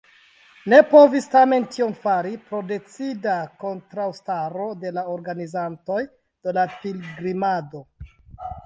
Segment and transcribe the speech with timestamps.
[0.71, 7.89] Ne povis tamen tion fari pro decida kontraŭstaro de la organizantoj de la pilgrimado.